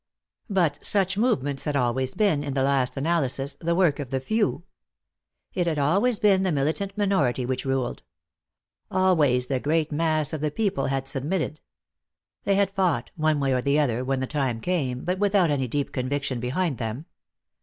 [0.49, 4.63] But such movements had always been, in the last analysis, the work of the few.
[5.53, 8.01] It had always been the militant minority which ruled.
[8.89, 11.61] Always the great mass of the people had submitted.
[12.45, 15.67] They had fought, one way or the other when the time came, but without any
[15.67, 17.05] deep conviction behind them.